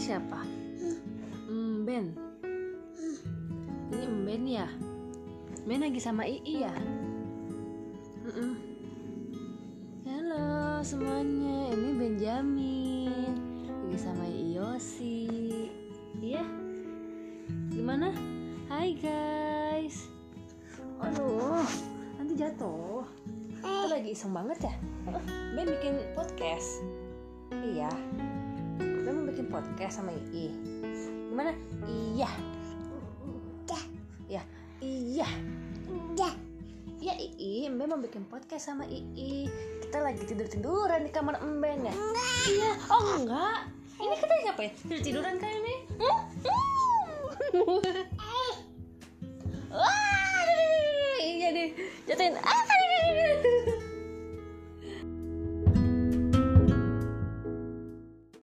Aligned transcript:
siapa? 0.00 0.40
Hmm, 1.48 1.84
Ben. 1.84 2.16
Ini 3.92 4.06
Ben 4.24 4.44
ya? 4.48 4.68
Ben 5.68 5.84
lagi 5.84 6.00
sama 6.00 6.24
Ii 6.24 6.64
ya? 6.64 6.74
Mm-mm. 8.24 8.52
Halo 10.08 10.80
semuanya, 10.80 11.76
ini 11.76 11.90
Benjamin 11.98 13.36
lagi 13.92 13.98
sama 14.00 14.24
Yosi. 14.24 15.28
Iya? 16.24 16.40
Gimana? 17.68 18.16
Hai 18.72 18.96
guys. 18.96 20.08
Aduh, 21.04 21.68
nanti 22.16 22.32
jatuh. 22.40 23.04
Itu 23.60 23.86
lagi 23.92 24.16
iseng 24.16 24.32
banget 24.32 24.72
ya? 24.72 24.74
Hah? 25.12 25.22
Ben 25.52 25.68
bikin 25.68 26.00
podcast. 26.16 26.80
Iya. 27.60 27.92
Podcast 29.52 30.00
sama 30.00 30.16
Ii. 30.32 30.48
Gimana? 31.28 31.52
Iya. 31.84 32.30
Ya. 34.24 34.40
Iya. 34.80 35.28
Ya 37.02 37.14
Ii, 37.20 37.68
Embe 37.68 37.84
mau 37.84 38.00
bikin 38.00 38.24
podcast 38.32 38.72
sama 38.72 38.88
Ii. 38.88 39.44
Kita 39.84 40.00
lagi 40.00 40.24
tidur-tiduran 40.24 41.04
di 41.04 41.12
kamar 41.12 41.36
Emben 41.44 41.84
ya? 41.84 41.92
Iya. 42.48 42.72
Oh 42.88 43.20
enggak. 43.20 43.68
Ini 44.00 44.14
kita 44.16 44.34
ngapain? 44.48 44.72
Tidur-tiduran 44.88 45.34
kan 45.36 45.52
ini? 45.52 45.74
Hmm? 46.00 46.20
Hmm. 47.52 47.80
Wah, 49.76 51.16
iya 51.20 51.48
deh. 51.52 51.68
Jatuhin. 52.08 52.40
Ah, 52.40 52.62